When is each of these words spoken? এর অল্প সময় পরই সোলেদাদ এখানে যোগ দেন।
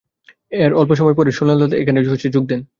এর 0.55 0.71
অল্প 0.73 0.91
সময় 0.95 1.15
পরই 1.17 1.33
সোলেদাদ 1.33 1.71
এখানে 1.73 1.99
যোগ 2.35 2.43
দেন। 2.47 2.61